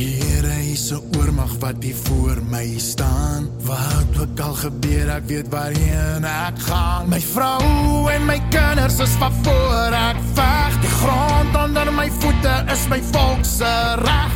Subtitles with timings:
[0.00, 3.48] Here is 'n oormag wat hier voor my staan.
[3.62, 7.08] Wat ook al gebeur, ek weet waarheen ek gaan.
[7.08, 10.80] My vrou en my kinders is van voor ek veg.
[10.80, 14.32] Die grond onder my voete is my volk se reg.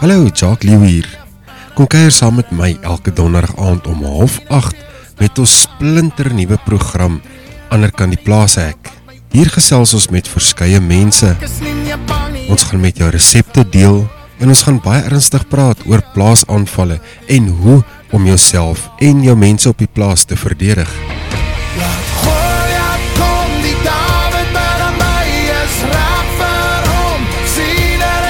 [0.00, 1.18] Hallo, Jacques Lew hier.
[1.74, 4.72] Kom kuier saam met my elke donderdag aand om 08:30
[5.18, 7.20] met ons splinter nuwe program
[7.68, 8.90] Ander kan die plaas ek.
[9.30, 11.36] Hier gesels ons met verskeie mense.
[12.48, 14.08] Ons gaan met jou resepte deel
[14.40, 16.98] en ons gaan baie ernstig praat oor plaasaanvalle
[17.28, 17.78] en hoe
[18.16, 20.90] om jouself en jou mense op die plaas te verdedig.
[27.54, 28.20] Sien er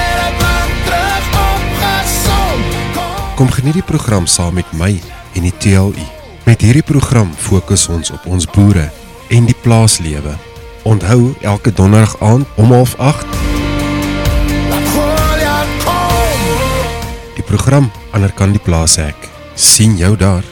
[3.35, 4.91] Kom geniet die program saam met my
[5.33, 6.05] en die TLU.
[6.45, 8.89] Met hierdie program fokus ons op ons boere
[9.33, 10.35] en die plaaslewe.
[10.83, 13.60] Onthou elke donderdag aand om 08:30
[17.51, 19.27] program Ander kan die plaas ek.
[19.55, 20.43] sien jou daar.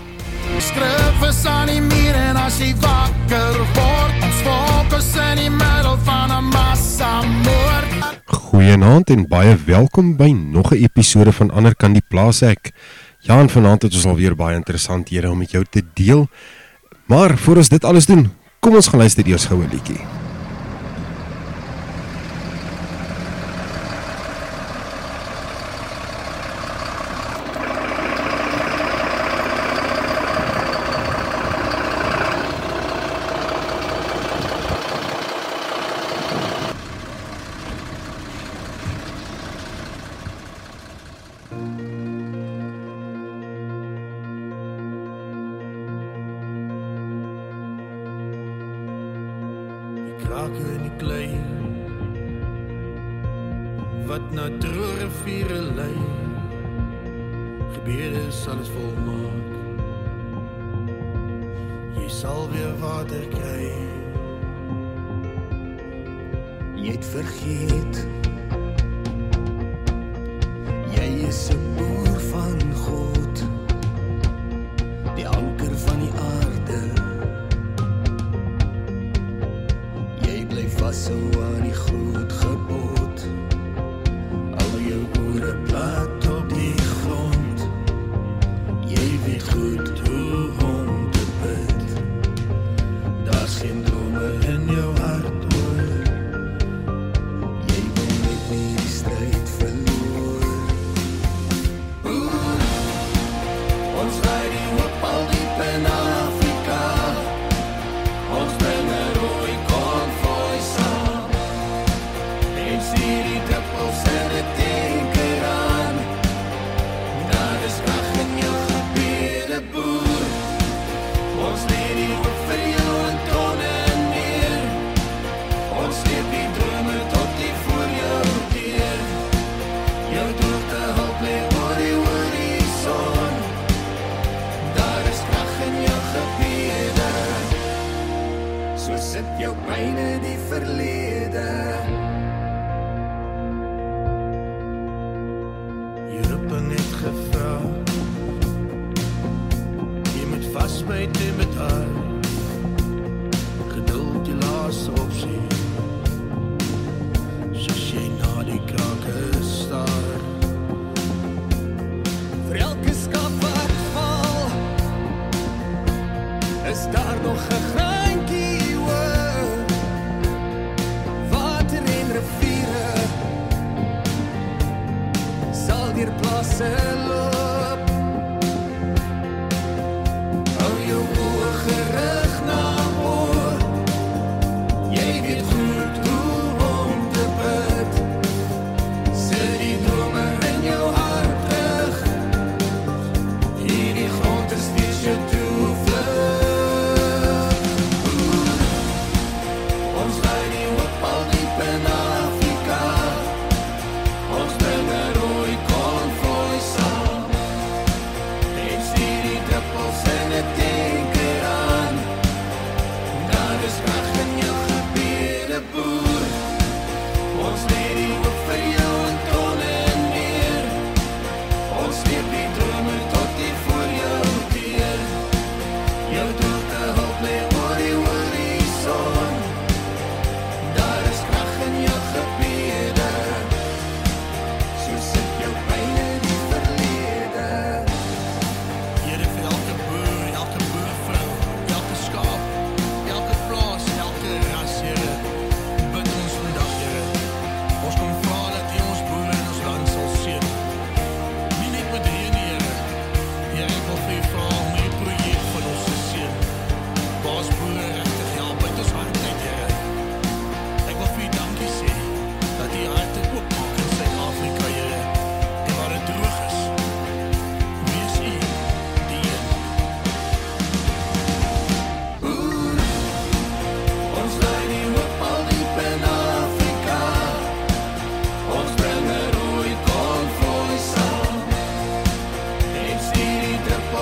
[0.60, 6.32] Is aan die muur en as jy wakker word, ons fokus in die middel van
[6.32, 8.20] 'n massa moord.
[8.26, 12.72] Goeienaand en baie welkom by nog 'n episode van Ander kan die plaas ek.
[13.20, 16.28] Ja, en vanaand het ons alweer baie interessanthede om met jou te deel.
[17.06, 20.29] Maar voor ons dit alles doen, kom ons gaan luister eers gou 'n liedjie.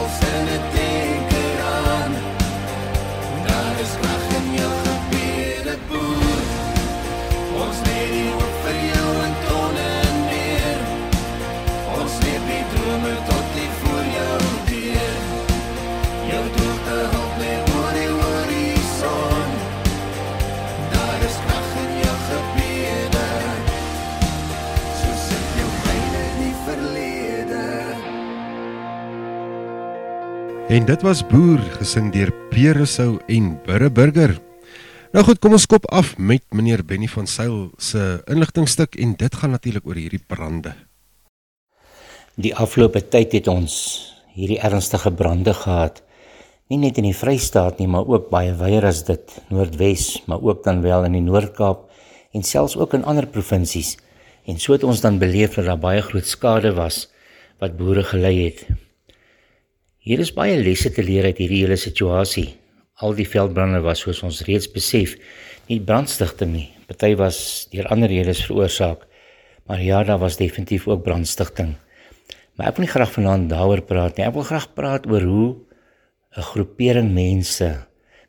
[0.07, 0.86] yourself anything
[30.77, 34.35] En dit was Boer gesing deur Rousseau en Burre Burger.
[35.09, 39.35] Nou goed, kom ons kop af met meneer Benny van Sail se inligtingstuk en dit
[39.41, 40.75] gaan natuurlik oor hierdie brande.
[42.35, 43.73] Die afgelope tyd het ons
[44.37, 46.03] hierdie ernstige brande gehad.
[46.69, 50.61] Nie net in die Vrystaat nie, maar ook baie wyer as dit, Noordwes, maar ook
[50.63, 51.87] dan wel in die Noord-Kaap
[52.37, 53.95] en selfs ook in ander provinsies.
[54.45, 57.07] En so het ons dan beleef dat daar baie groot skade was
[57.57, 58.67] wat boere gelei het.
[60.07, 62.53] Hier is baie lesse te leer uit hierdie hele situasie.
[63.03, 65.17] Al die veldbrande was soos ons reeds besef,
[65.67, 66.67] nie brandstigting nie.
[66.87, 67.39] Party was
[67.73, 69.01] deur ander redes veroorsaak.
[69.67, 71.73] Maar ja, daar was definitief ook brandstigting.
[72.55, 74.23] Maar ek wil nie graag vanaand daaroor praat nie.
[74.29, 75.49] Ek wil graag praat oor hoe
[76.37, 77.67] 'n groepering mense,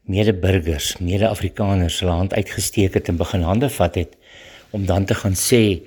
[0.02, 4.18] mede-burgers, mede-Afrikaners hulle hand uitgesteek het en begin hande vat het
[4.72, 5.78] om dan te gaan sê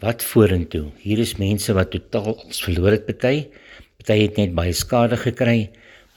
[0.00, 0.88] wat vorentoe.
[0.96, 3.50] Hier is mense wat totaal ons verloor het party.
[4.04, 5.70] Party het net baie skade gekry,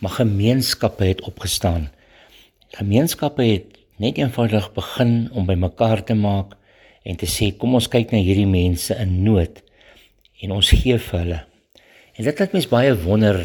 [0.04, 1.86] maar gemeenskappe het opgestaan.
[2.76, 6.58] Gemeenskappe het net eenvoudig begin om bymekaar te maak
[7.08, 9.62] en te sê kom ons kyk na hierdie mense in nood
[10.44, 11.38] en ons gee vir hulle.
[12.20, 13.40] En dit laat mens baie wonder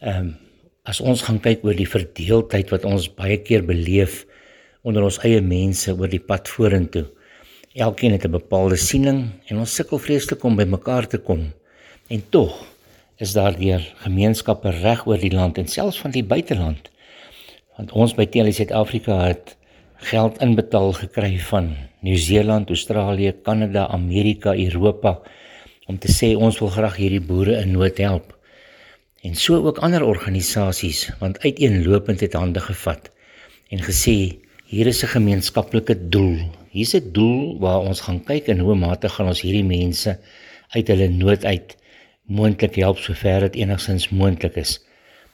[0.00, 0.34] ehm um,
[0.86, 4.20] as ons gaan kyk oor die verdeeldheid wat ons baie keer beleef
[4.86, 7.04] onder ons eie mense oor die pad vorentoe.
[7.74, 9.20] Elkeen het 'n bepaalde siening
[9.50, 11.52] en ons sukkel vreeslik om bymekaar te kom.
[12.08, 12.75] En tog
[13.16, 16.90] is daar deur gemeenskappe reg oor die land en selfs van die buiteland.
[17.76, 19.56] Want ons by Tele Suid-Afrika het
[20.10, 21.72] geld inbetaal gekry van
[22.04, 25.18] Nieu-Seeland, Australië, Kanada, Amerika, Europa
[25.86, 28.34] om te sê ons wil graag hierdie boere in nood help.
[29.24, 33.08] En so ook ander organisasies want uiteenlopend het hande gevat
[33.72, 34.36] en gesê
[34.66, 36.36] hier is 'n gemeenskaplike doel.
[36.70, 40.18] Hier's 'n doel waar ons gaan kyk in hoe mate gaan ons hierdie mense
[40.68, 41.76] uit hulle nood uit
[42.26, 44.78] moontlik help sover dit enigstens moontlik is.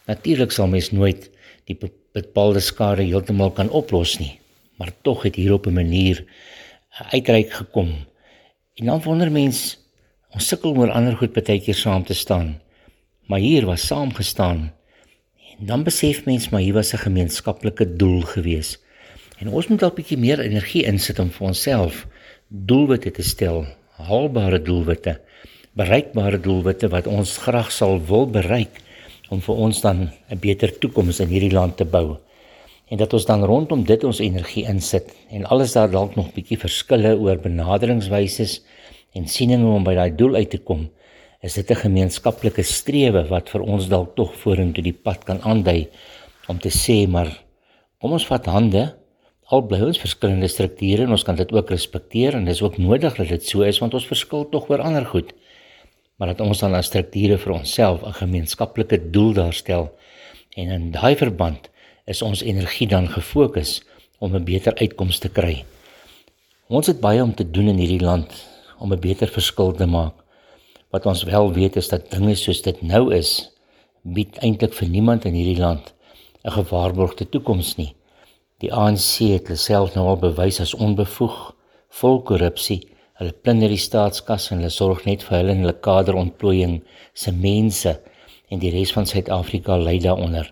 [0.07, 1.31] Natuurlik sal mens nooit
[1.65, 1.79] die
[2.13, 4.39] bepaalde skade heeltemal kan oplos nie,
[4.77, 6.25] maar tog het hier op 'n manier
[7.11, 7.95] uitreik gekom.
[8.75, 9.79] En dan wonder mens
[10.31, 12.63] ons sukkel oor ander goed baie keer saam te staan
[13.33, 14.73] maar hier was saamgestaan.
[15.59, 18.79] En dan besef mens maar hier was 'n gemeenskaplike doel gewees.
[19.39, 22.07] En ons moet 'n bietjie meer energie insit om vir onsself
[22.49, 25.21] doelwitte te stel, haalbare doelwitte,
[25.79, 28.81] bereikbare doelwitte wat ons graag sal wil bereik
[29.33, 32.17] om vir ons dan 'n beter toekoms in hierdie land te bou.
[32.91, 36.59] En dat ons dan rondom dit ons energie insit en alles daar dalk nog bietjie
[36.59, 38.61] verskille oor benaderingswyse
[39.15, 40.91] en sieninge om by daai doel uit te kom
[41.43, 45.89] is dit 'n gemeenskaplike strewe wat vir ons dalk tog vorentoe die pad kan aandui
[46.49, 47.29] om te sê maar
[48.01, 48.95] kom ons vat hande
[49.51, 53.17] al bly ons verskillende strukture en ons kan dit ook respekteer en dis ook nodig
[53.17, 55.33] dat dit so is want ons verskil tog oor ander goed
[56.23, 59.91] maar dat ons dan as strukture vir onsself 'n gemeenskaplike doel daarstel
[60.55, 61.69] en in daai verband
[62.07, 63.83] is ons energie dan gefokus
[64.19, 65.65] om 'n beter uitkoms te kry.
[66.69, 68.31] Ons het baie om te doen in hierdie land
[68.79, 70.15] om 'n beter verskil te maak.
[70.91, 73.51] Wat ons wel weet is dat dinge soos dit nou is,
[74.03, 75.95] bied eintlik vir niemand in hierdie land
[76.45, 77.95] 'n gewaarborgde toekoms nie.
[78.59, 81.55] Die ANC het homself nou al bewys as onbevoeg,
[81.89, 82.92] vol korrupsie.
[83.23, 86.81] Hulle plunder die staatskas en hulle sorg net vir hulle en hulle kaderontplooiing
[87.15, 87.93] se mense
[88.51, 90.49] en die res van Suid-Afrika ly daaronder.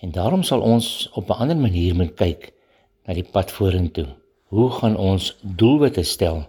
[0.00, 2.54] En daarom sal ons op 'n ander manier moet kyk
[3.04, 4.06] na die pad vorentoe.
[4.48, 6.48] Hoe gaan ons doelwitte stel?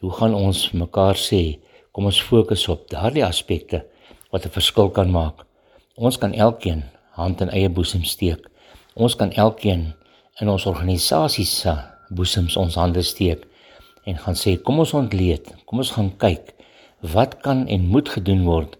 [0.00, 1.56] Hoe gaan ons mekaar sê
[1.92, 3.82] Kom ons fokus op daardie aspekte
[4.30, 5.46] wat 'n verskil kan maak.
[5.96, 8.50] Ons kan elkeen hand in eie boesem steek.
[8.94, 9.94] Ons kan elkeen
[10.40, 11.74] in ons organisasies se
[12.10, 13.49] boesems ons hande steek
[14.04, 16.54] en gaan sê kom ons ontleed, kom ons gaan kyk
[17.14, 18.76] wat kan en moet gedoen word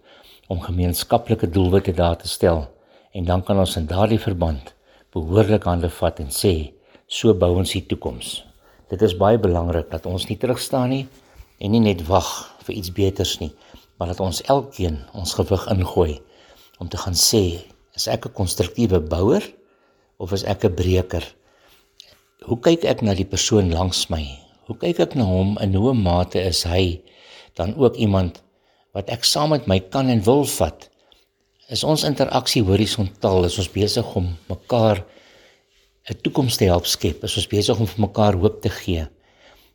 [0.53, 2.67] om gemeenskaplike doelwitte daar te stel
[3.13, 4.75] en dan kan ons in daardie verband
[5.15, 6.55] behoorlik hande vat en sê
[7.11, 8.45] so bou ons die toekoms.
[8.91, 11.05] Dit is baie belangrik dat ons nie terugstaan nie
[11.59, 12.29] en nie net wag
[12.67, 13.51] vir iets beters nie,
[13.99, 16.21] maar dat ons elkeen ons gewig ingooi
[16.81, 17.61] om te gaan sê,
[17.95, 19.45] is ek 'n konstruktiewe bouer
[20.19, 21.25] of is ek 'n breker?
[22.49, 24.50] Hoe kyk ek na die persoon langs my?
[24.71, 27.03] Hoe kyk ek na hom in hoe mate is hy
[27.59, 28.39] dan ook iemand
[28.95, 30.87] wat ek saam met my kan en wil vat?
[31.75, 33.51] Is ons interaksie horisontaal?
[33.51, 35.03] Is ons besig om mekaar
[36.11, 37.25] 'n toekoms te help skep?
[37.27, 39.07] Is ons besig om vir mekaar hoop te gee?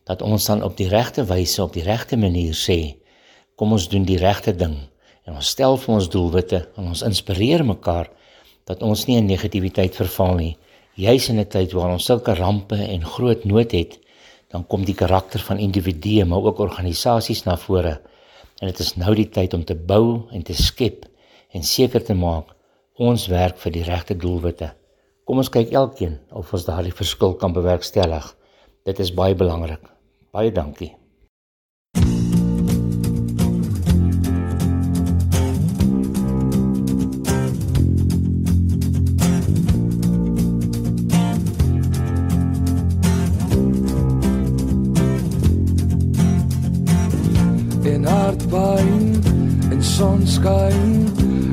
[0.06, 2.94] dat ons dan op die regte wyse op die regte manier sê
[3.58, 4.86] kom ons doen die regte ding
[5.26, 8.08] En ons stel vir ons doelwitte en ons inspireer mekaar
[8.70, 10.52] dat ons nie in negativiteit verval nie.
[10.94, 13.98] Juis in 'n tyd waar ons sulke rampe en groot nood het,
[14.56, 17.98] dan kom die karakter van individue maar ook organisasies na vore.
[18.58, 21.04] En dit is nou die tyd om te bou en te skep
[21.52, 22.54] en seker te maak
[22.96, 24.72] ons werk vir die regte doelwitte.
[25.28, 28.30] Kom ons kyk elkeen of ons daardie verskil kan bewerkstellig.
[28.88, 29.82] Dit is baie belangrik.
[30.32, 30.94] Baie dankie.
[50.46, 51.08] Sonskyn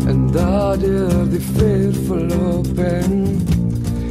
[0.07, 3.39] en daardeur die ver verloop en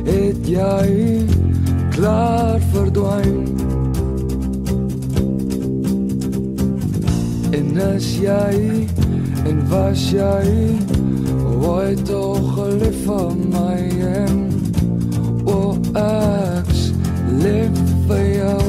[0.06, 1.26] het jy
[1.94, 3.46] klaar verdwyn?
[7.52, 8.86] En as jy
[9.46, 10.46] en was jy
[11.62, 13.78] ooit toch lief vir my?
[14.24, 14.42] En
[15.46, 16.74] o ek
[17.44, 18.66] lief vir jou.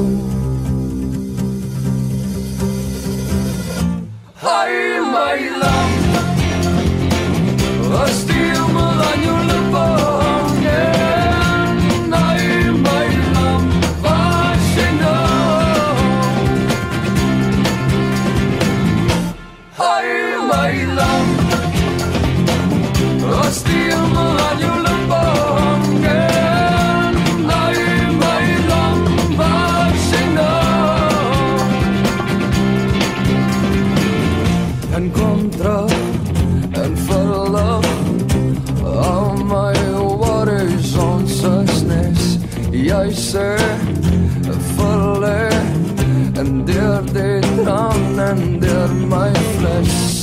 [4.44, 6.03] Hi my love
[7.94, 8.53] Was die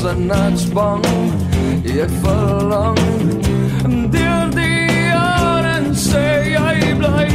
[0.01, 1.03] fles en nats bang
[1.86, 2.98] jy verlang
[3.86, 7.29] en deur die jare en sê jy bly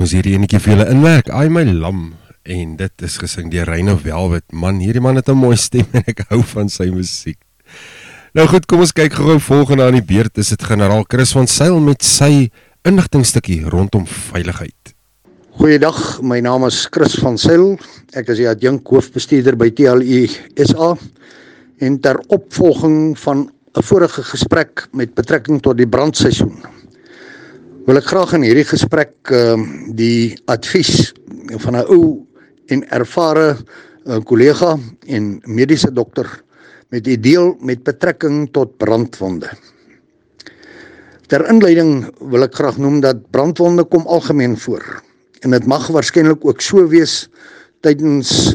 [0.00, 1.26] Moes hierdie enetjie vir julle inwerk.
[1.28, 2.14] Ai my lam
[2.48, 4.46] en dit is gesing deur Reino Velvet.
[4.48, 7.36] Man, hierdie man het 'n mooi stem en ek hou van sy musiek.
[8.32, 10.38] Nou goed, kom ons kyk gou volgende aan die beurt.
[10.38, 12.48] Is dit generaal Chris van Sail met sy
[12.82, 14.96] inligtingstukkie rondom veiligheid.
[15.60, 17.76] Goeiedag, my naam is Chris van Sail.
[18.16, 20.24] Ek is die adjunk hoofbestuurder by TLU
[20.64, 20.96] SA
[21.84, 26.79] en ter opvolging van 'n vorige gesprek met betrekking tot die brandseisoen
[27.90, 31.10] wil ek graag in hierdie gesprek ehm uh, die advies
[31.58, 32.22] van 'n ou
[32.70, 34.76] en ervare uh, kollega
[35.10, 36.28] en mediese dokter
[36.94, 39.50] met u deel met betrekking tot brandwonde.
[41.26, 45.02] Ter inleiding wil ek graag noem dat brandwonde kom algemeen voor
[45.42, 47.26] en dit mag waarskynlik ook so wees
[47.82, 48.54] tydens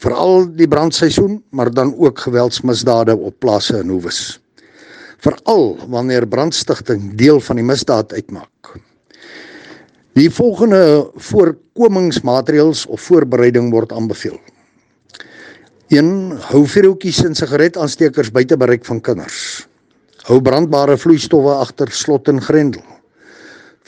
[0.00, 4.39] veral die brandseisoen, maar dan ook geweldsmisdade op plase en hoewes.
[5.20, 8.70] Veral wanneer brandstigting deel van die misdaad uitmaak.
[10.16, 14.38] Die volgende voorkomingsmaatreëls of voorbereiding word aanbeveel.
[15.90, 16.10] 1.
[16.50, 19.66] Hou vuurhoutjies en sigaretaansteekers buite bereik van kinders.
[20.28, 22.84] Hou brandbare vloeistowwe agter slot en grendel.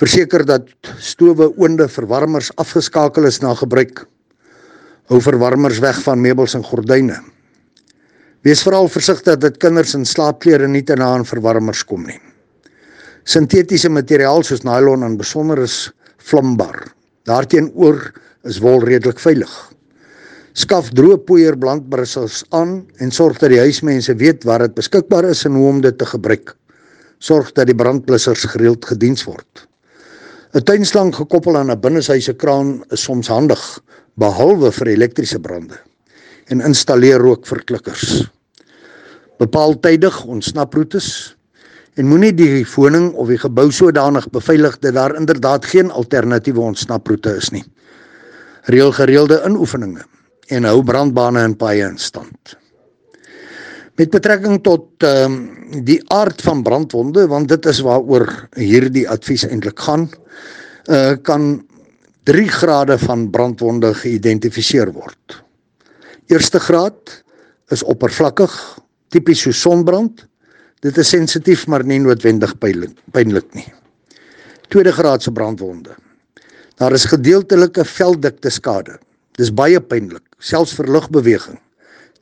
[0.01, 4.05] Verseker dat stowwe, oonde, verwarmers afgeskakel is na gebruik.
[5.09, 7.21] Hou verwarmers weg van meubels en gordyne.
[8.43, 12.19] Wees veral versigtig dat kinders in slaapklere nie te na aan verwarmers kom nie.
[13.23, 16.89] Sintetiese materiaal soos nylon en besonder is vlambaar.
[17.31, 18.01] Daarteenoor
[18.51, 19.53] is wol redelik veilig.
[20.59, 25.45] Skaf droë poeier brandbrussels aan en sorg dat die huismense weet waar dit beskikbaar is
[25.47, 26.57] en hoe om dit te gebruik.
[27.23, 29.69] Sorg dat die brandblussers gereeld gediens word.
[30.53, 33.63] 'n Tuinslang gekoppel aan 'n binneshuise kraan is soms handig,
[34.19, 35.79] behalwe vir elektriese brande.
[36.53, 38.27] En installeer rookverklikkers.
[39.41, 41.07] Bepaal tydig ontsnaproetes
[41.97, 47.37] en moenie die woning of die gebou sodanig beveilig dat daar inderdaad geen alternatiewe ontsnaproete
[47.41, 47.65] is nie.
[48.69, 50.05] Reël gereelde inoefeninge
[50.53, 52.57] en hou brandbane en paaie in stand.
[53.97, 58.29] Met betrekking tot ehm um, die aard van brandwonde want dit is waaroor
[58.61, 60.11] hierdie advies eintlik gaan,
[60.93, 61.63] uh kan
[62.29, 65.43] 3 grade van brandwonde geïdentifiseer word.
[66.31, 67.23] Eerste graad
[67.75, 68.53] is oppervlakkig,
[69.11, 70.27] tipies so sonbrand.
[70.83, 73.69] Dit is sensitief maar nie noodwendig pynlik nie.
[74.69, 75.95] Tweede graad se brandwonde.
[76.81, 78.99] Daar is gedeeltelike veldikte skade.
[79.39, 81.59] Dis baie pynlik, selfs vir lugbeweging.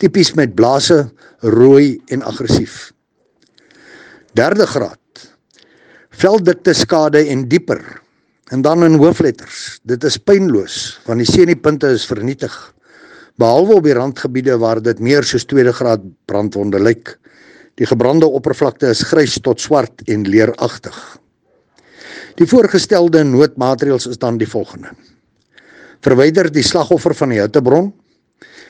[0.00, 1.10] Tipies met blaase,
[1.44, 2.90] rooi en aggressief.
[4.36, 4.98] Derde graad.
[6.10, 7.82] Veldikte skade en dieper.
[8.50, 9.78] En dan in hoofletters.
[9.86, 12.54] Dit is pynloos want die senupunte is vernietig.
[13.40, 17.14] Behalwe op die randgebiede waar dit meer soos tweede graad brandwonde lyk.
[17.80, 20.96] Die gebrande oppervlakte is grys tot swart en leeragtig.
[22.36, 24.92] Die voorgestelde noodmaatreëls is dan die volgende.
[26.04, 27.88] Verwyder die slagoffer van die hittebron.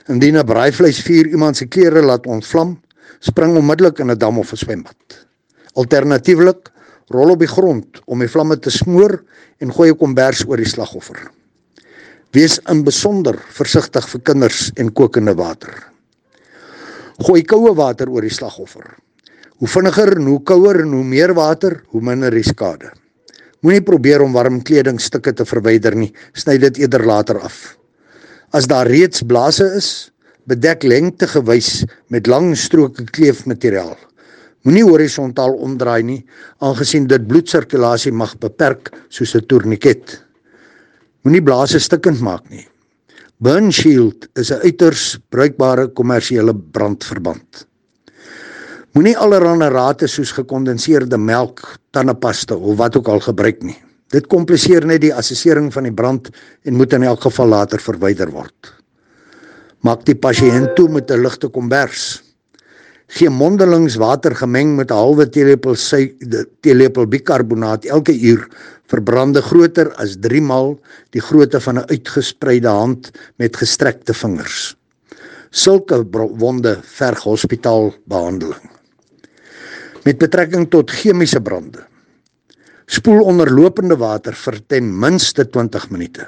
[0.06, 2.78] Indien 'n braaivleisvuur iemand se klere laat ontvlam,
[3.18, 5.26] spring onmiddellik in 'n dam of 'n swembad.
[5.74, 6.70] Alternatiefelik,
[7.08, 9.22] rol op die grond om die vlamme te smoor
[9.58, 11.39] en gooi 'n kombers oor die slagoffer.
[12.30, 15.72] Wees in besonder versigtig vir kinders en kokende water.
[17.26, 18.84] Gooi koue water oor die slagoffer.
[19.58, 22.92] Hoe vinniger en hoe kouer en hoe meer water, hoe minder die skade.
[23.66, 27.74] Moenie probeer om warm kledingstukke te verwyder nie, sny dit eerder later af.
[28.54, 29.90] As daar reeds blaase is,
[30.46, 31.82] bedek lengtegewys
[32.14, 33.98] met lang stroke kleefmateriaal.
[34.62, 36.22] Moenie horisontaal omdraai nie,
[36.62, 40.29] aangesien dit bloedsirkulasie mag beperk soos 'n tourniquet.
[41.20, 42.62] Moenie blaase stikkend maak nie.
[43.44, 47.66] Burn Shield is 'n uiters bruikbare kommersiële brandverband.
[48.92, 53.76] Moenie allerlei rate soos gekondenseerde melk, tandepasta of wat ook al gebruik nie.
[54.10, 56.30] Dit kompliseer net die assessering van die brand
[56.64, 58.72] en moet in elk geval later verwyder word.
[59.80, 62.22] Maak die pasiënt toe met 'n ligte kombers.
[63.10, 65.74] Gee mondelings water gemeng met 'n halwe teelepel
[66.62, 68.46] teelepel bikarbonaat elke uur
[68.86, 70.78] vir brande groter as 3 maal
[71.10, 74.76] die grootte van 'n uitgespreide hand met gestrekte vingers.
[75.50, 76.06] Sulke
[76.38, 78.70] wonde verg hospitaalbehandeling.
[80.04, 81.82] Met betrekking tot chemiese brande.
[82.86, 86.26] Spoel onder lopende water vir ten minste 20 minute.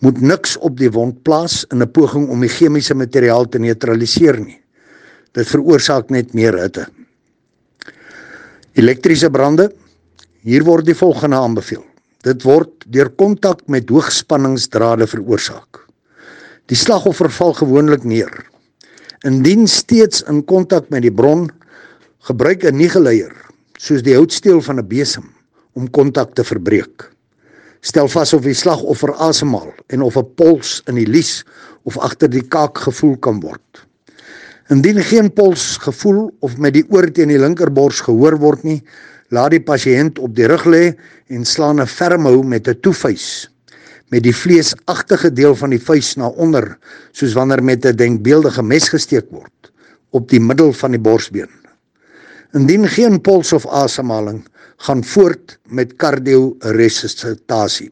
[0.00, 4.40] Moet niks op die wond plaas in 'n poging om die chemiese materiaal te neutraliseer
[4.40, 4.65] nie.
[5.36, 6.86] Dit veroorsaak net meer hitte.
[8.76, 9.70] Elektriese brande.
[10.46, 11.84] Hier word die volgende aanbeveel.
[12.24, 15.84] Dit word deur kontak met hoogspanningsdrade veroorsaak.
[16.66, 18.32] Die slagoffer val gewoonlik neer.
[19.24, 21.46] Indien steeds in kontak met die bron
[22.26, 23.30] Gebruik 'n niegeleier
[23.78, 25.30] soos die houtsteel van 'n besem
[25.78, 27.12] om kontak te verbreek.
[27.80, 31.44] Stel vas of die slagoffer asemhaal en of 'n pols in die lies
[31.84, 33.85] of agter die kaak gevoel kan word.
[34.68, 38.80] Indien geen pols gevoel of met die oor teen die linkerbors gehoor word nie,
[39.30, 40.96] laat die pasiënt op die rug lê
[41.30, 43.50] en slaan 'n ferm hou met 'n toevuis
[44.14, 46.78] met die vleesagtige deel van die vuis na onder
[47.12, 49.72] soos wanneer met 'n denkbeeldige mes gesteek word
[50.10, 51.50] op die middel van die borsbeen.
[52.52, 57.90] Indien geen pols of asemhaling, gaan voort met kardioresusitasie.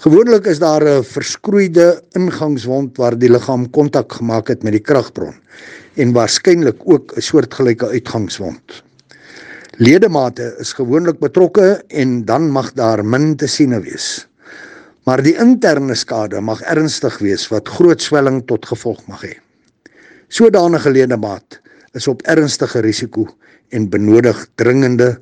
[0.00, 5.34] Gewoonlik is daar 'n verskroeide ingangswond waar die liggaam kontak gemaak het met die kragbron
[5.94, 8.82] en waarskynlik ook 'n soortgelyke uitgangswond.
[9.76, 14.28] Ledemate is gewoonlik betrokke en dan mag daar min te siene wees.
[15.04, 19.36] Maar die interne skade mag ernstig wees wat groot swelling tot gevolg mag hê.
[20.28, 21.60] Sodanige ledemaat
[21.92, 23.28] is op ernstige risiko
[23.68, 25.20] en benodig dringende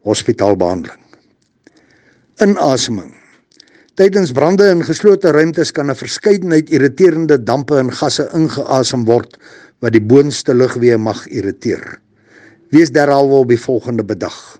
[0.00, 1.00] hospitaalbehandeling.
[2.36, 3.23] Inaseming.
[3.94, 9.36] Tydens brande in geslote ruimtes kan 'n verskeidenheid irriterende dampe en gasse ingeasem word
[9.78, 12.00] wat die boonste lugweë mag irriteer.
[12.74, 14.58] Wees derhalwe op die volgende bedag.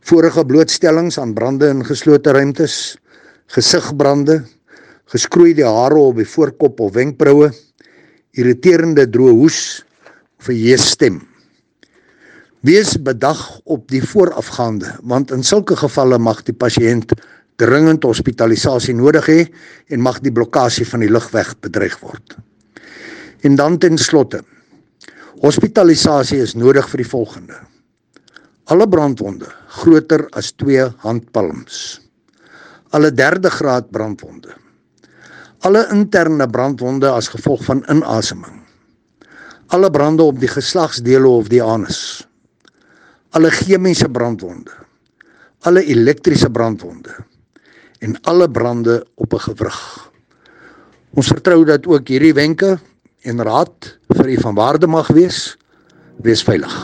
[0.00, 2.98] Vorige blootstellings aan brande in geslote ruimtes,
[3.46, 4.42] gesigbrande,
[5.06, 7.52] geskroeide hare op die voorkop of wenkbroue,
[8.32, 9.84] irriterende droë hoes
[10.40, 11.22] of 'n hees stem.
[12.60, 17.12] Wees bedag op die voorafgaande, want in sulke gevalle mag die pasiënt
[17.62, 19.40] dringend hospitalisasie nodig hê
[19.94, 22.36] en mag die blokkade van die lugweg bedreig word.
[23.46, 24.42] En dan ten slotte.
[25.42, 27.58] Hospitalisasie is nodig vir die volgende.
[28.70, 29.50] Alle brandwonde
[29.82, 32.00] groter as 2 handpalms.
[32.94, 34.54] Alle derde graad brandwonde.
[35.66, 38.60] Alle interne brandwonde as gevolg van inaseming.
[39.72, 42.22] Alle brande op die geslagsdele of die anus.
[43.32, 44.74] Alle chemiese brandwonde.
[45.62, 47.14] Alle elektriese brandwonde
[48.02, 50.10] en alle brande op 'n gewrig.
[51.14, 52.78] Ons vertrou dat ook hierdie wenke
[53.22, 55.56] en raad vir u van waarde mag wees.
[56.16, 56.74] Wees veilig.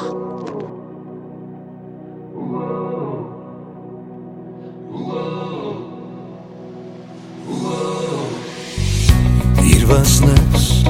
[9.60, 10.82] Hier was niks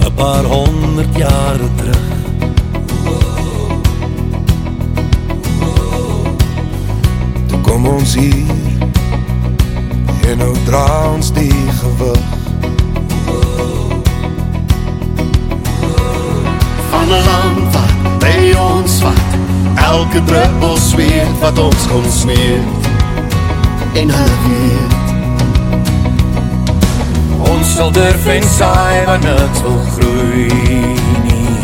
[0.00, 2.10] 'n paar honderd jare terug.
[7.46, 8.61] Toe kom ons hier
[10.32, 12.28] en nou dra ons die gewig.
[16.90, 19.30] Van 'n land wat by ons vat,
[19.76, 22.82] elke druppel sweet wat ons kom smeet.
[23.92, 25.02] En hulle weet
[27.50, 30.48] Ons sal durf en saai waar niks wil groei
[31.24, 31.58] nie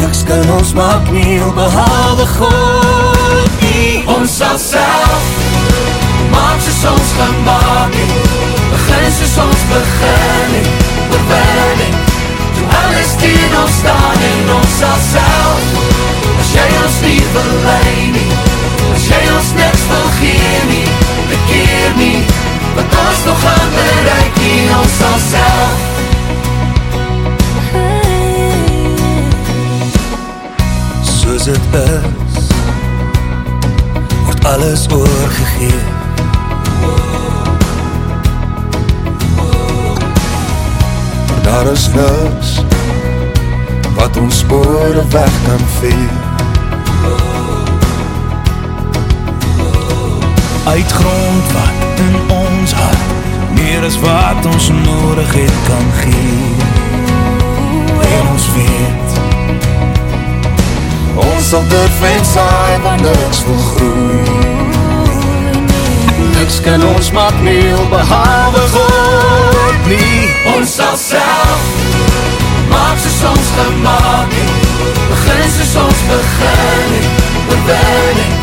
[0.00, 5.39] Niks kan ons maak nie behalwe God nie Ons sal self
[6.60, 8.28] maak soos ons gemaak het.
[8.70, 10.68] Begin soos ons begin het
[11.10, 11.96] Oorwinning
[12.54, 15.64] Toe alles teen ons staan en ons sal self.
[16.40, 18.32] As jy ons nie wil lei nie
[18.94, 20.88] As jy ons niks wil gee nie
[21.30, 22.20] Bekeer nie.
[22.76, 25.78] Wat ons nog gaan bereik nie Ons sal self.
[31.08, 32.52] Soos het is
[34.26, 35.89] Word alles oorgegee
[41.50, 42.60] Daar is niks
[43.94, 46.08] Wat ons spore weg kan vee.
[50.64, 53.08] Uit grond wat in ons hart
[53.54, 56.54] Meer as wat ons nodig het kan gee.
[58.14, 59.18] En ons weet
[61.14, 64.69] Ons sal durf en saai waar niks wil groei
[66.40, 70.24] Niks kan ons maak nieuw behalwe God nie.
[70.56, 71.68] Ons sal self
[72.72, 74.90] maak soos ons gemaakt het.
[75.12, 77.32] Begin soos ons begin het.
[77.44, 78.39] Oorwinning Toe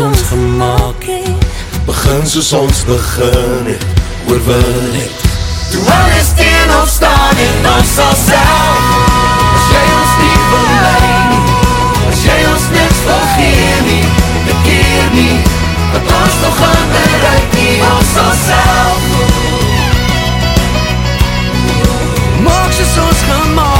[0.00, 1.46] ons gemaakt het
[1.86, 3.84] Begin soos ons begin het
[4.28, 5.14] Oorwin het.
[5.70, 8.82] Toe alles teen ons staan en ons sal self
[9.56, 11.56] As jy ons nie wil lei nie
[12.10, 14.04] As jy ons niks wil gee nie
[14.50, 15.40] Bekeer nie
[15.94, 19.02] Wat ons nog gaan bereik nie Ons sal self.
[22.44, 23.77] Maak soos ons gemaakt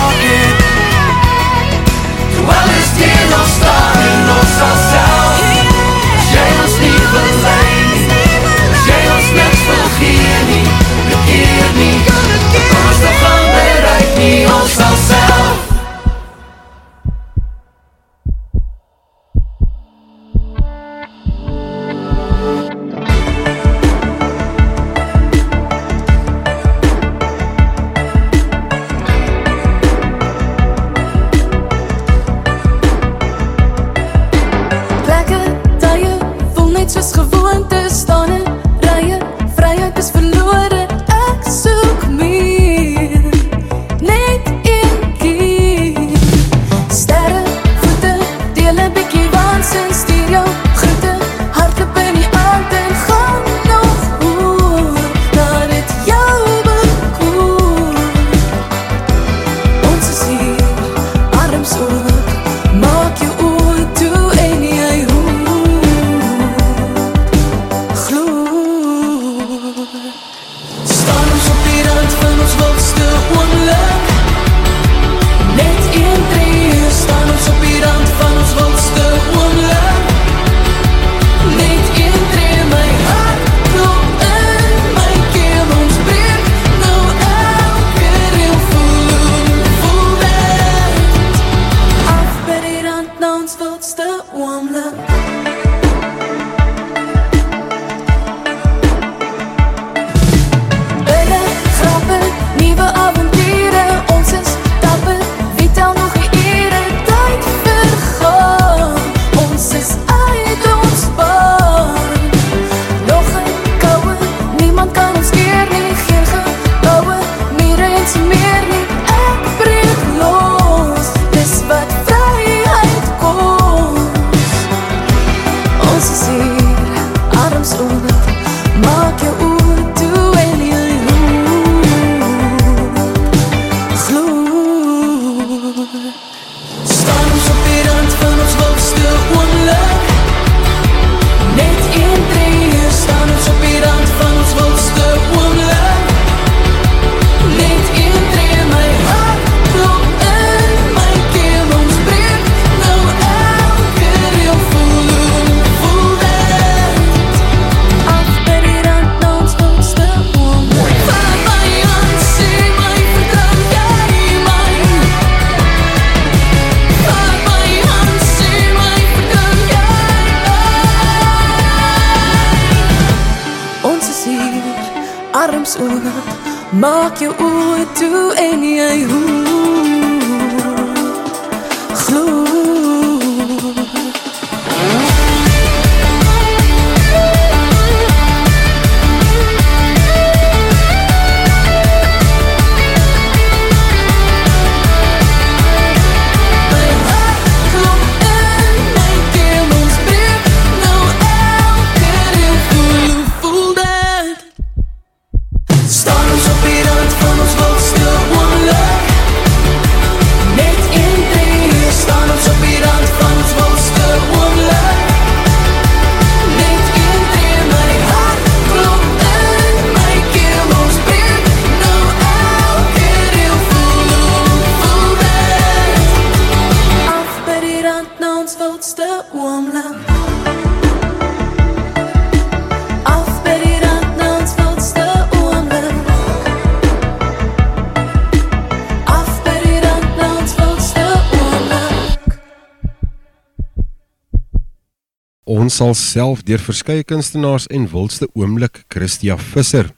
[245.78, 249.92] sal self deur verskeie kunstenaars en wildste oomblik Christia Visser.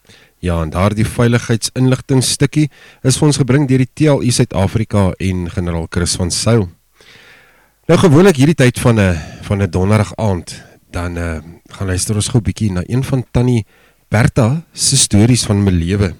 [0.44, 2.66] Ja, en daardie veiligheidsinligting stukkie
[3.06, 6.66] is ons gebring deur die TLU Suid-Afrika en generaal Chris van Sail.
[7.88, 9.16] Nou gewoonlik hierdie tyd van 'n
[9.48, 10.52] van 'n donderdag aand,
[10.90, 13.64] dan uh, gaan luister ons gou bietjie na een van Tannie
[14.08, 16.14] Bertha se stories van my lewe.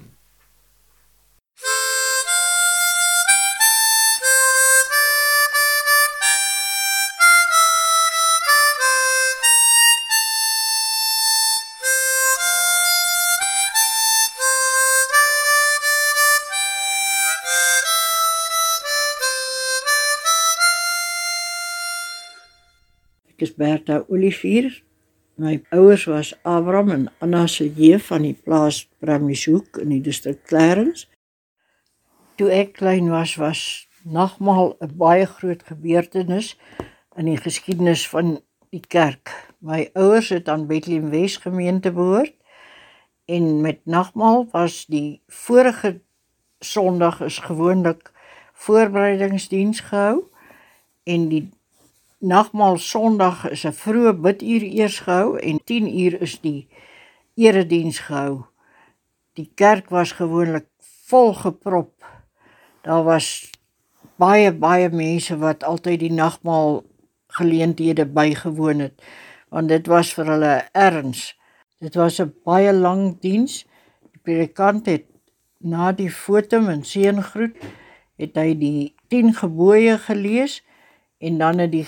[23.41, 24.67] Ek is Bertha Olivier.
[25.41, 31.07] My ouers was Abraham en Anna Silje van die plaas Bramishoek in die distrik Clarence.
[32.37, 33.63] Toe ek klein was, was
[34.05, 36.51] nagmaal 'n baie groot gebeurtenis
[37.17, 38.43] in die geskiedenis van
[38.77, 39.33] die kerk.
[39.65, 42.37] My ouers het aan Bethlehem Wes gemeente behoort
[43.25, 46.03] en met nagmaal was die vorige
[46.61, 48.13] Sondag is gewoonlik
[48.53, 50.29] voorbereidingsdiens gehou
[51.09, 51.49] en die
[52.21, 56.69] Nagmaal Sondag is 'n vroeë biduur eers gehou en 10 uur is die
[57.35, 58.45] erediens gehou.
[59.33, 60.67] Die kerk was gewoonlik
[61.09, 62.05] vol geprop.
[62.83, 63.51] Daar was
[64.17, 66.85] baie baie mense wat altyd die nagmaal
[67.27, 69.03] geleenthede bygewoon het
[69.49, 71.41] want dit was vir hulle erns.
[71.81, 73.65] Dit was 'n baie lang diens.
[74.13, 75.07] Die predikant het
[75.57, 77.57] na die fotum en seëngroet
[78.17, 80.63] het hy die 10 gebooie gelees
[81.21, 81.87] en dan het die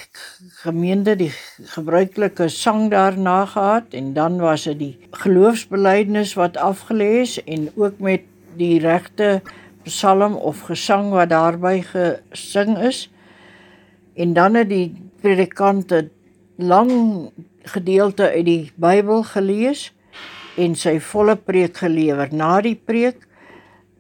[0.61, 1.33] gemeente die
[1.73, 8.29] gebruikelike sang daarna gehad en dan was dit die geloofsbelijdenis wat afgelees en ook met
[8.57, 9.41] die regte
[9.83, 13.09] psalm of gesang wat daarbey gesing is
[14.15, 14.93] en dan het die
[15.25, 16.11] predikant 'n
[16.57, 16.93] lang
[17.63, 19.93] gedeelte uit die Bybel gelees
[20.57, 22.29] en sy volle preek gelewer.
[22.33, 23.27] Na die preek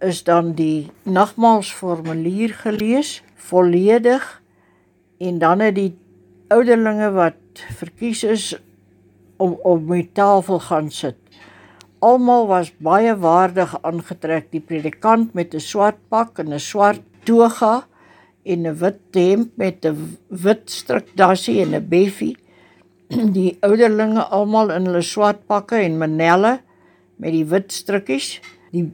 [0.01, 4.41] is dan die nagmaalsformulier gelees volledig
[5.22, 5.92] en dan het die
[6.52, 8.46] ouderlinge wat verkies is
[9.42, 11.18] om op die tafel gaan sit.
[12.02, 17.87] Almal was baie waardig aangetrek, die predikant met 'n swart pak en 'n swart toga
[18.44, 22.37] en 'n wit hemp met 'n wit strikdassie en 'n beffie.
[23.37, 26.61] Die ouderlinge almal in hulle swart pakke en manelle
[27.16, 28.40] met die wit strikkies.
[28.72, 28.90] Die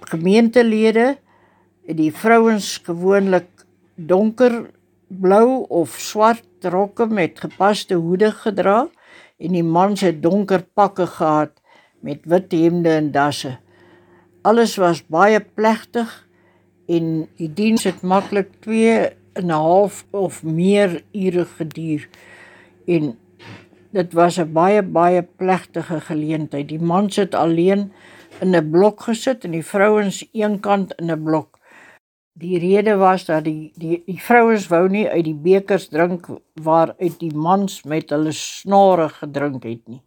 [0.00, 1.18] gemeentelede,
[1.86, 3.48] die vrouens gewoonlik
[3.94, 4.70] donker
[5.08, 8.88] blou of swart rokke met gepaste hoede gedra
[9.38, 11.54] en die mans het donker pakke gehad
[12.00, 13.56] met wit hemde en dasse.
[14.42, 16.10] Alles was baie plegtig
[16.88, 22.08] en die diens het maklik 2 en 'n half of meer ure geduur.
[22.86, 23.18] En
[23.92, 26.68] dit was 'n baie baie plegtige geleentheid.
[26.68, 27.92] Die mans het alleen
[28.40, 31.57] in 'n blok gesit en die vrouens eenkant in 'n blok.
[32.38, 36.28] Die rede was dat die die die vrouens wou nie uit die bekers drink
[36.62, 40.02] waaruit die mans met hulle snore gedrink het nie.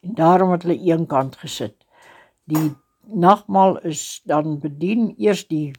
[0.00, 1.76] En daarom het hulle eenkant gesit.
[2.48, 2.72] Die
[3.04, 5.74] nagmaal is dan bedien eers die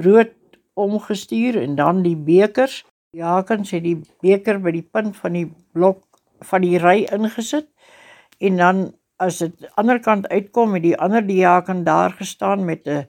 [0.00, 0.32] brood
[0.80, 2.80] omgestuur en dan die bekers.
[3.12, 6.02] Jakens het die beker by die punt van die blok
[6.40, 7.68] van die ry ingesit
[8.40, 8.84] en dan
[9.20, 13.06] as dit ander kant uitkom het die ander diaken daar gestaan met 'n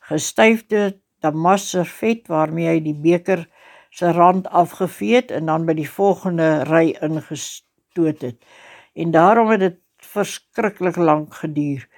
[0.00, 3.46] gestyfde damas servet waarmee hy die beker
[3.90, 8.38] se rand afgevee het en dan by die volgende ry ingestoot het.
[8.94, 11.88] En daarom het dit verskriklik lank geduur.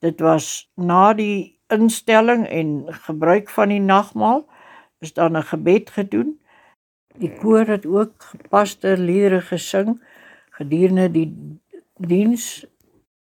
[0.00, 4.46] Dit was na die instelling en gebruik van die nagmaal
[5.00, 6.38] is dan 'n gebed gedoen.
[7.18, 10.02] Die koor het ook gepaste liedere gesing
[10.50, 11.60] gedurende die
[11.96, 12.66] diens.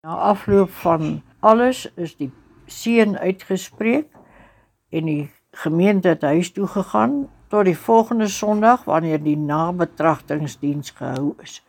[0.02, 2.32] Na afloop van alles is die
[2.66, 4.06] seën uitgespreek
[4.94, 11.34] en die gemeente het huis toe gegaan tot die volgende Sondag wanneer die nabetragtingsdiens gehou
[11.42, 11.62] is.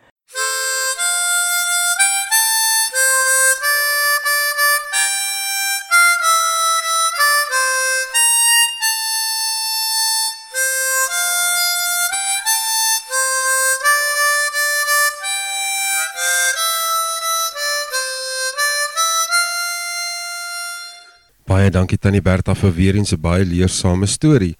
[21.66, 24.56] Baie dankie Tannie Bertha vir weer eens 'n baie leersame storie.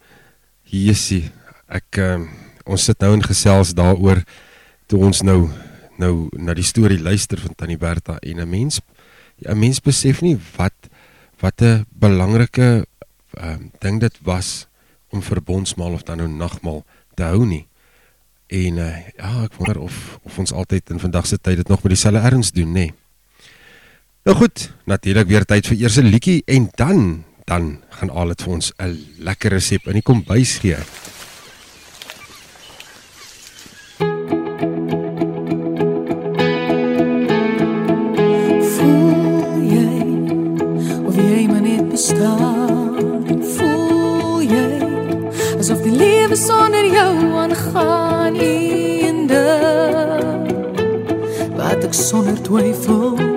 [0.64, 1.30] Jesusie,
[1.68, 2.28] ek um,
[2.66, 4.24] ons sit nou in gesels daaroor
[4.88, 5.48] toe ons nou
[5.98, 8.80] nou na die storie luister van Tannie Bertha en 'n mens
[9.38, 10.74] 'n mens besef nie wat
[11.38, 12.84] wat 'n belangrike
[13.38, 14.66] um, ding dit was
[15.10, 16.84] om verbondsmaal of dan nou nagmaal
[17.14, 17.68] te hou nie.
[18.48, 21.82] En uh, ja, ek wonder of of ons altyd in vandag se tyd dit nog
[21.82, 22.90] met dieselfde erns doen, nê.
[22.90, 23.05] Nee.
[24.26, 28.42] Nou goed, natuurlik weer tyd vir eers 'n liedjie en dan dan gaan al dit
[28.42, 30.76] vir ons 'n lekker resep in die kombuis gee.
[41.90, 43.24] Bestaan?
[43.56, 44.80] Voel jy
[45.58, 49.46] asof die lewe sonder jou aangaan eende?
[51.56, 53.35] Wat ek sonder twyfel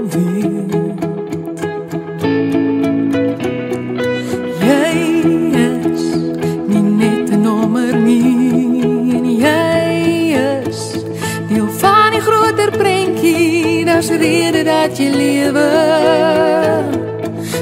[14.00, 14.00] prentjie.
[14.00, 15.70] Daar's rede dat jy lewe.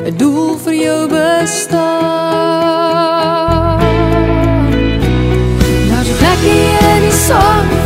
[0.06, 1.80] 'n Doel vir jou bestaan.
[5.90, 7.77] Daar's 'n plekkie in die son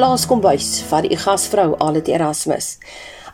[0.00, 2.78] plaaskombuis van die gasvrou Alet Erasmus.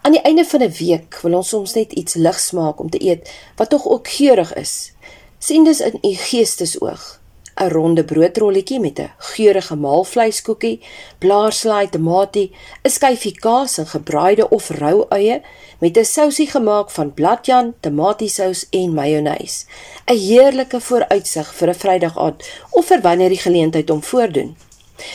[0.02, 3.02] Aan die einde van 'n week wil ons soms net iets ligs maak om te
[3.02, 4.92] eet wat tog ook geurig is.
[5.38, 7.20] Sien dis in u geestesoog.
[7.54, 10.80] 'n Ronde broodrolletjie met 'n geurige maalvleiskoekie,
[11.18, 12.52] blaarslaai tamatie,
[12.82, 15.42] 'n skyfie kaas en gebraaide of rou eie
[15.78, 19.66] met 'n sousie gemaak van bladjan, tamatiesous en mayonnaise.
[20.06, 24.56] 'n Heerlike vooruitsig vir 'n Vrydag aand of vir wanneer die geleentheid om voordoen.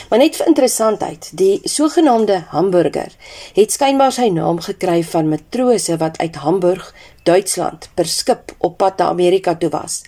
[0.08, 3.14] Maar net vir interessantheid, die sogenaamde hamburger
[3.56, 8.98] het skynbaar sy naam gekry van matrose wat uit Hamburg, Duitsland, per skip op pad
[8.98, 10.02] na Amerika toe was.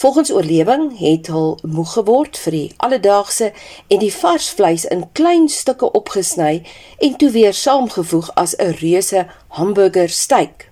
[0.00, 3.52] Volgens oorlewing het hul moeg geword vir die alledaagse
[3.88, 6.62] en die vars vleis in klein stukke opgesny
[6.98, 10.70] en toe weer saamgevoeg as 'n reuse hamburger steak,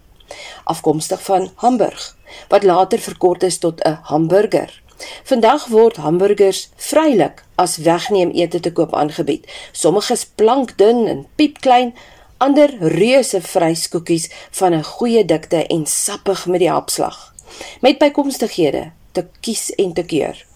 [0.65, 2.17] afkomstig van Hamburg,
[2.49, 4.82] wat later verkort is tot 'n hamburger.
[5.25, 9.47] Vandag word hamburgers vrylik as wegneem ete te koop aangebied.
[9.73, 11.95] Sommiges plankdun en piepklein,
[12.39, 17.35] ander reuse vryskoekies van 'n goeie dikte en sappig met die hapslag.
[17.81, 20.47] Met bykomstighede te kies en te keur.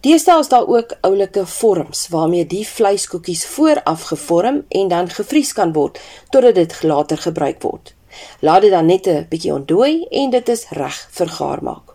[0.00, 5.72] Deesdae is daar ook oulike vorms waarmee die vleiskoekies vooraf gevorm en dan gevries kan
[5.72, 7.94] word totdat dit later gebruik word.
[8.40, 11.89] Laat dit dan net 'n bietjie ontdooi en dit is reg vir gaar maak.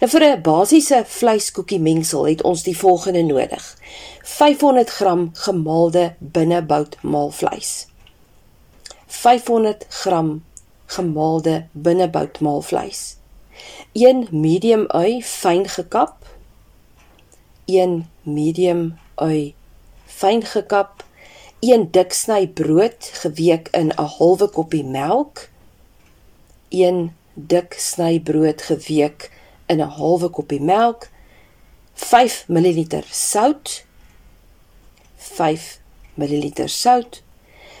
[0.00, 3.76] Nou vir 'n basiese vleiskoekie mengsel het ons die volgende nodig:
[4.22, 7.86] 500 gram gemaalde binnebout maalvleis.
[9.06, 10.44] 500 gram
[10.86, 13.16] gemaalde binnebout maalvleis.
[13.92, 16.26] 1 medium ui fyn gekap.
[17.64, 19.54] 1 medium ui
[20.06, 21.04] fyn gekap.
[21.60, 25.48] 1 dik sny brood geweek in 'n halwe koppie melk.
[26.68, 29.30] 1 dik sny brood geweek
[29.68, 31.10] in 'n halwe koppie melk,
[31.94, 33.84] 5 ml sout,
[35.16, 35.80] 5
[36.16, 37.22] ml sout,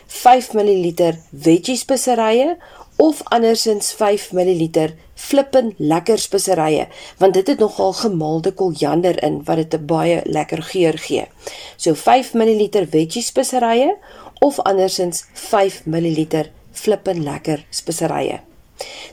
[0.08, 2.56] 5 ml veggie speserye
[2.96, 6.88] of andersins 5 ml flippin lekker speserye
[7.20, 11.26] want dit het nogal gemaalde koriander in wat dit 'n baie lekker geur gee.
[11.76, 13.96] So 5 ml veggie speserye
[14.40, 18.47] of andersins 5 ml flippin lekker speserye.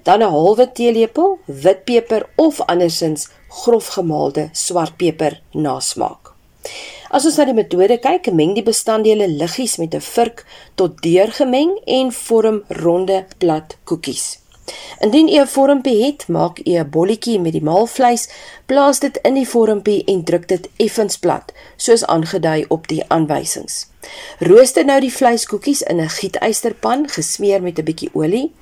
[0.04, 6.34] Dan 'n halwe teelepel witpeper of andersins grof gemaalde swartpeper nasmaak.
[7.10, 10.46] As ons na die metode kyk, meng die bestanddele liggies met 'n vurk
[10.76, 14.40] tot deurgemeng en vorm ronde plat koekies.
[15.00, 18.30] Indien u 'n vormpie het, maak u 'n bolletjie met die maalvleis,
[18.66, 23.88] plaas dit in die vormpie en druk dit effens plat, soos aangedui op die aanwysings.
[24.40, 28.54] Rooster nou die vleiskoekies in 'n gietysterpan gesmeer met 'n bietjie olie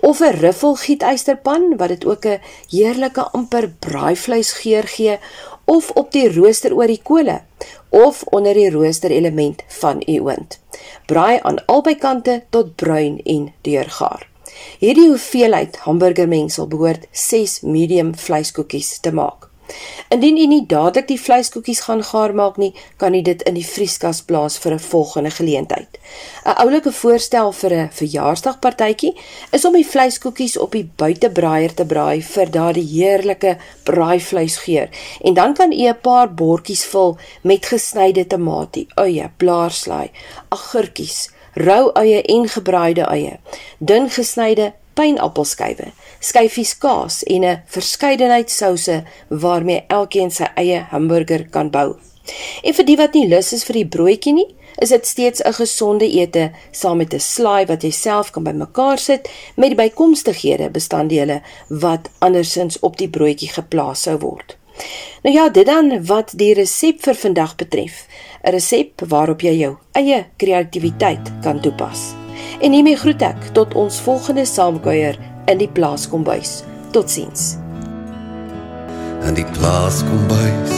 [0.00, 2.40] of 'n ruffel gietysterpan wat dit ook 'n
[2.70, 5.18] heerlike amper braaivleisgeur gee
[5.64, 7.40] of op die rooster oor die kole
[7.88, 10.60] of onder die rooster element van u oond.
[11.06, 14.28] Braai aan albei kante tot bruin en deurgaar.
[14.78, 19.47] Hierdie hoeveelheid hamburgermengsel behoort 6 medium vleiskoekies te maak.
[20.08, 23.66] Indien u nie dadelik die vleiskoekies gaan gaar maak nie, kan u dit in die
[23.66, 25.98] vrieskas plaas vir 'n volgende geleentheid.
[26.44, 29.12] 'n Oulike voorstel vir 'n verjaarsdagpartytjie
[29.52, 34.88] is om die vleiskoekies op die buitebraaier te braai vir daardie heerlike braaivleisgeur
[35.20, 40.10] en dan kan u 'n paar bordjies vul met gesnyde tamatie, eie, blaarslaai,
[40.48, 43.38] agurkies, rou eie en gebraaide eie,
[43.78, 51.70] dun gesnyde pynappelskywe, skyfies kaas en 'n verskeidenheid souse waarmee elkeen sy eie hamburger kan
[51.70, 51.96] bou.
[52.62, 55.52] En vir die wat nie lus is vir die broodjie nie, is dit steeds 'n
[55.52, 60.70] gesonde ete saam met 'n slaai wat jy self kan bymekaar sit met die bykomstighede
[60.70, 64.56] bestanddele wat andersins op die broodjie geplaas sou word.
[65.22, 68.06] Nou ja, dit dan wat die resep vir vandag betref.
[68.44, 72.14] 'n Resep waarop jy jou eie kreatiwiteit kan toepas.
[72.60, 76.62] En hiermee groet ek tot ons volgende saamkuier in die plaaskombuis.
[76.92, 77.56] Totsiens.
[79.24, 80.74] In die plaaskombuis.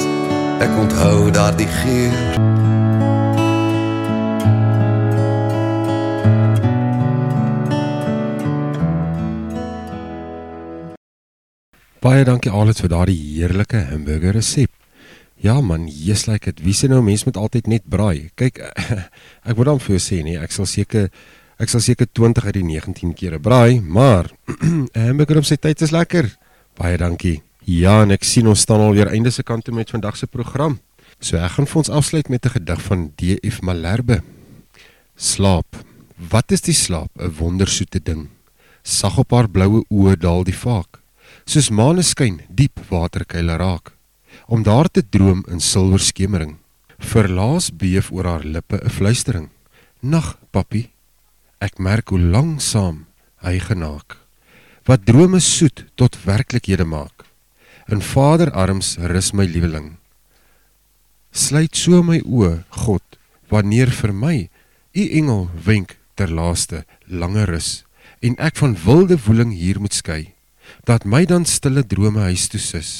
[0.62, 2.18] Ek onthou daardie geur.
[12.01, 14.71] Baie dankie Alet vir daardie heerlike hamburger resep.
[15.41, 16.64] Ja man, jy's lyk like dit.
[16.68, 18.31] Wie sê nou mense moet altyd net braai?
[18.39, 18.62] Kyk,
[19.49, 21.09] ek moet dan vir jou sê nee, ek sal seker
[21.61, 24.31] ek sal seker 20 uit die 19 kere braai, maar
[24.97, 26.31] hamburger op sy tyd is lekker.
[26.81, 27.41] Baie dankie.
[27.69, 30.27] Ja, en ek sien ons staan al weer einde se kant toe met vandag se
[30.27, 30.79] program.
[31.21, 33.61] So ek gaan vir ons afsluit met 'n gedig van D.F.
[33.61, 34.23] Malherbe.
[35.17, 35.85] Slaap.
[36.17, 37.13] Wat is die slaap?
[37.21, 38.29] 'n Wondersoete ding.
[38.83, 41.01] Sag op haar bloue oë daal die vaak
[41.51, 43.93] soos maaneskyn diep waterkuile raak,
[44.47, 46.57] om daar te droom in silwer skemering.
[47.01, 49.49] Verlaas beef oor haar lippe 'n fluistering.
[50.01, 50.91] Nag, papi.
[51.61, 53.05] Ek merk hoe langsaam
[53.45, 54.17] hy genaak.
[54.89, 57.27] Wat drome soet tot werklikhede maak.
[57.93, 59.97] In vaderarms rus my lieweling.
[61.31, 63.05] Sluit so my oë, God,
[63.51, 64.37] wanneer vir my
[64.95, 67.71] u engel wenk ter laaste lange rus
[68.27, 70.35] en ek van wilde woeling hier moet skei
[70.89, 72.91] dat my dan stille drome huis toe sis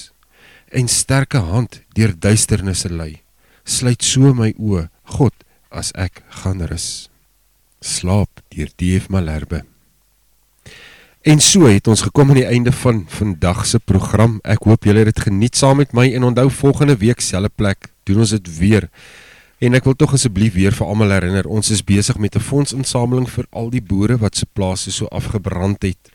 [0.71, 3.23] en sterke hand deur duisternisse lei
[3.65, 5.47] sluit so my oë God
[5.83, 7.10] as ek gaan rus
[7.81, 9.65] slaap deur DF Malherbe
[11.21, 14.39] En so het ons gekom aan die einde van vandag se program.
[14.41, 17.91] Ek hoop julle het dit geniet saam met my en onthou volgende week selfe plek
[18.09, 18.87] doen ons dit weer.
[19.61, 23.29] En ek wil tog asseblief weer vir almal herinner, ons is besig met 'n fondsinsameling
[23.29, 26.11] vir al die boere wat se plase so afgebrand het.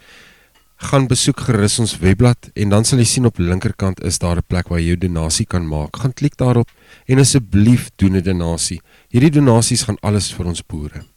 [0.78, 4.48] Gaan besoek gerus ons webblad en dan sal jy sien op linkerkant is daar 'n
[4.48, 5.98] plek waar jy jou donasie kan maak.
[5.98, 6.70] Gaan klik daarop
[7.06, 8.82] en asseblief doen 'n donasie.
[9.10, 11.15] Hierdie donasies gaan alles vir ons boere.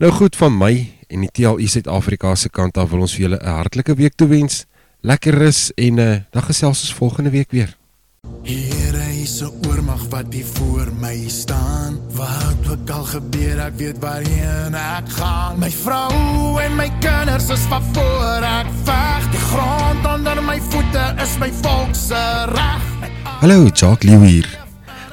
[0.00, 0.72] Nou goed van my
[1.12, 4.64] en die TLU Suid-Afrika se kant af wil ons vir julle 'n hartlike week toewens.
[5.04, 7.76] Lekker rus en uh, dan gesels ons volgende week weer.
[8.42, 12.00] Here is 'n oormag wat hier voor my staan.
[12.16, 15.58] Wat ook al gebeur, ek weet waarheen ek gaan.
[15.58, 19.30] My vrou en my kinders is van voor ek veg.
[19.30, 22.82] Die grond onder my voete is my volk se reg.
[23.40, 24.48] Hallo, Jacques Lew hier.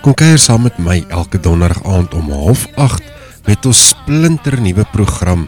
[0.02, 3.18] Kom kuier saam met my elke donderdag aand om 08:30
[3.48, 5.48] met ons splinter nuwe program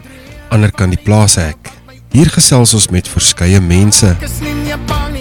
[0.50, 1.70] ander kan die plaas ek.
[2.10, 4.16] Hier gesels ons met verskeie mense.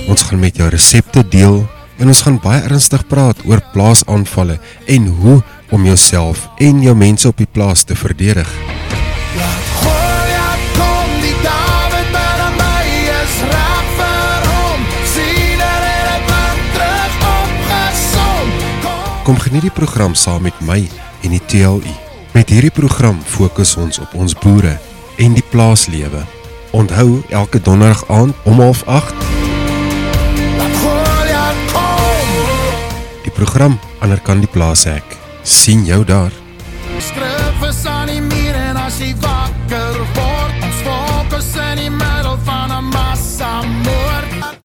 [0.10, 1.62] Ons gaan met jou resepte deel
[2.00, 4.58] en ons gaan baie ernstig praat oor plaasaanvalle
[4.88, 5.38] en hoe
[5.76, 8.50] om jouself en jou mense op die plaas te verdedig.
[8.50, 8.80] Er
[19.30, 20.80] Kom geniet die program saam met my
[21.22, 22.09] en die TLU.
[22.32, 24.76] Met hierdie program fokus ons op ons boere
[25.18, 26.22] en die plaaslewe.
[26.72, 28.84] Onthou elke donderdag aand om 08:30
[30.58, 32.04] laat Goliath kom.
[33.24, 35.18] die program ander kan die plaas ek.
[35.44, 36.39] sien jou daar.